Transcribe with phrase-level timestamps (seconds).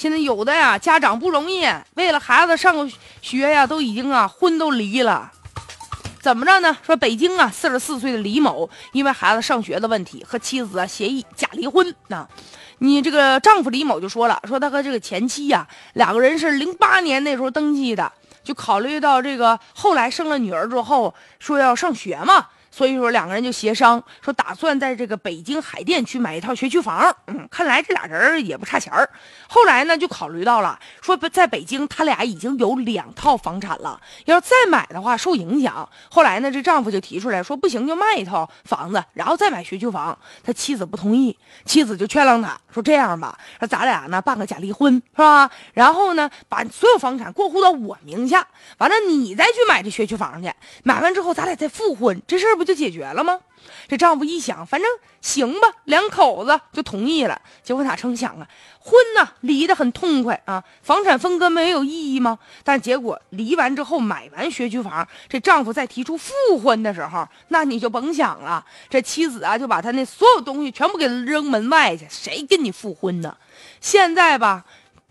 [0.00, 1.62] 现在有的呀，家长不容易，
[1.92, 5.30] 为了孩子上个学呀，都已经啊婚都离了。
[6.22, 6.74] 怎么着呢？
[6.82, 11.94] 说北京啊，四十四岁的李某因为孩子上学的问题和妻子啊协议假离婚。
[12.08, 12.26] 那，
[12.78, 18.10] 你这个丈夫李某就说了，说他和这个前妻呀两个人是零八年那时候登记的，
[18.42, 22.46] 就考虑到这个后来生了女儿之后说要上学嘛。
[22.70, 27.14] 所以说两个人就协商说，打算在这个北京海淀区买一套学区房。
[27.26, 29.08] 嗯，看来这俩人也不差钱儿。
[29.48, 35.88] 后来呢，就考虑到了说，在北京他俩已经有两套房产了，要再买的话受影响。
[36.10, 40.16] 后来呢，这丈夫就提出来说，不行就卖一套房子，然后再买学区房。
[40.42, 45.50] 他妻子不同意，妻子就劝让他说，这样吧，说咱俩呢办个假离婚是吧？
[45.74, 48.46] 然后呢，把所有房产过户到我名下，
[48.78, 50.52] 完了你再去买这学区房去。
[50.84, 53.40] 买完之后咱俩再复婚，这事儿不就解决了吗？
[53.88, 54.86] 这丈夫一想，反正
[55.22, 57.40] 行吧，两口子就同意了。
[57.62, 58.46] 结果哪成想啊，
[58.78, 62.38] 婚呢离得很痛快啊，房产分割没有意义吗？
[62.62, 68.62] 但结果离完之后，买完学区房，这丈夫再提出复婚的时候，那你就甭想了。
[68.90, 73.34] 这妻子啊，就把他那所有东西全部给扔门外去，谁跟你复婚呢？
[73.80, 74.66] 现在吧。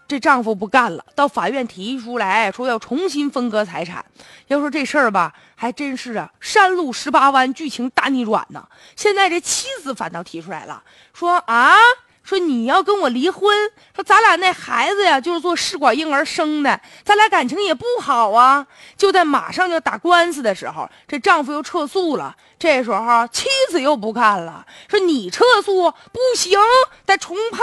[0.09, 4.03] 这丈夫不干了，到法院提出来说要重新分割财产。
[4.47, 8.67] 要说这事儿吧，还真是啊，山路十八弯，剧情大逆转呢。
[8.95, 10.81] 现在这妻子反倒提出来了，
[11.13, 11.75] 说啊，
[12.23, 13.55] 说你要跟我离婚，
[13.95, 18.65] 说咱俩那孩子呀，就是做试管婴儿生的，咱俩感情也不好啊。
[18.97, 22.35] 就在马上要打官司的时候，这丈夫又撤诉了。
[22.57, 26.59] 这时候妻子又不干了，说你撤诉不行，
[27.05, 27.61] 得重判。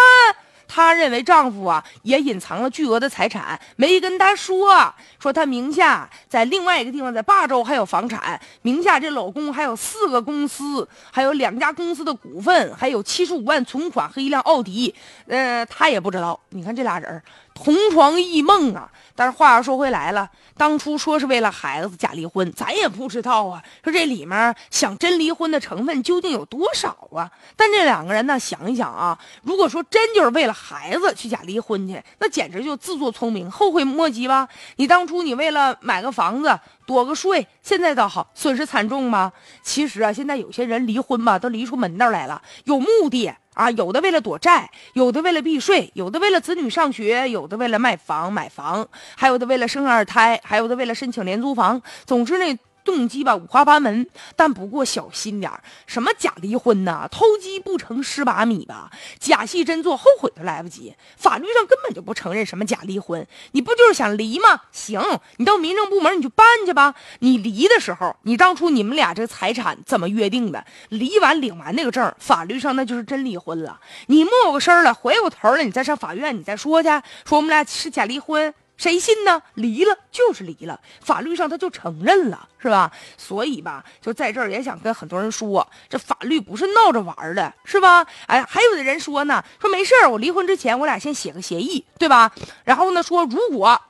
[0.69, 4.95] 她认为丈夫啊也隐藏了巨额的财产，没跟她说。
[5.19, 14.95] 说她名下在另外一个地方，在霸州还有房产，名下这老公还有四个公司，还有两家公司的股份，还有七十五万存款和一辆奥迪。
[15.27, 16.39] 呃，她也不知道。
[16.51, 17.23] 你看这俩人
[17.57, 18.93] 同床异梦啊。
[19.19, 23.63] 但是话又说回来了，当初说是为了孩子假离婚，咱也不知道啊。
[23.83, 27.31] 说这里面想真离婚的成分究竟有多少啊？
[27.57, 34.47] 但这两个人呢，想一想啊，如果说真就是为了孩子去假离婚去，那简直就自作聪明，后悔莫及吧？
[34.77, 39.33] 你当初你为了买个房子躲个税，现在倒好，损失惨重吗？
[39.63, 43.33] 其实啊，现在有些人离婚吧，都离出门道来了，有目的。
[43.57, 48.87] 啊，有的为了躲债，有的为了避税，有的为了子女上学，有的为了卖房买房，
[49.17, 51.81] 还有的为了生二胎，还有的为了申请廉租房。
[52.05, 52.59] 总之呢。
[52.87, 55.63] 动机吧五花八门，但不过小心点儿。
[55.87, 57.07] 什么假离婚呐？
[57.11, 58.91] 偷鸡不成蚀把米吧？
[59.19, 60.95] 假戏真做，后悔都来不及。
[61.17, 63.27] 法律上根本就不承认什么假离婚。
[63.53, 64.63] 你不就是想离吗？
[64.73, 65.03] 行，
[65.37, 66.95] 你到民政部门你就办去吧。
[67.19, 70.65] 你离的时候，你当初你们俩这财产怎么约定的？
[70.89, 73.81] 离完领完那个证，法律上那就是真离婚了。
[74.07, 76.89] 你没个声了，回过头了，你再上法院，你再说去，
[77.27, 78.55] 说我们俩是假离婚。
[78.77, 79.43] 谁信呢？
[79.55, 82.91] 离了就是离了，法律上他就承认了，是吧？
[83.17, 88.07] 所以吧，就在这儿也想跟很多人说，这法律不是闹着玩的，是吧？
[88.27, 92.31] 哎，还有的人说呢，说没事儿，我离婚之前我俩先写个协议，对吧？
[92.65, 93.81] 然后呢，说如果。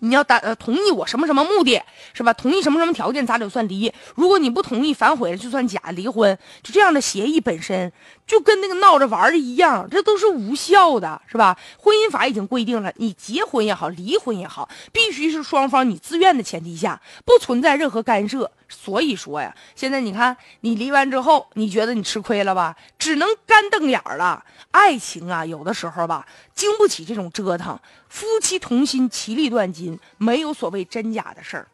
[0.00, 1.80] 你要打呃同意我什么什么目的，
[2.12, 2.32] 是吧？
[2.32, 3.92] 同意什么什么条件，咱就算离。
[4.14, 6.36] 如果你不同意，反悔了，就算假离婚。
[6.62, 7.92] 就这样的协议本身
[8.26, 11.56] 就跟那个闹着玩的一样，这都是无效的，是吧？
[11.78, 18.50] 婚姻法已经规定了，你结婚也好，离婚也好，必须是双方你自愿的前提下，不存在任何干涉。
[18.70, 22.74] 所以说呀，现在你看你离完之后，你觉得你吃亏了吧？
[22.98, 24.42] 只能干瞪眼了。
[24.70, 27.78] 爱情啊，有的时候吧，经不起这种折腾。
[28.08, 31.66] 夫妻同心，其利断金，没有所谓真假的事儿。